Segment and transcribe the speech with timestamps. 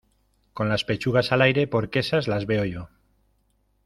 [0.55, 2.89] con las pechugas al aire, porque esas las veo yo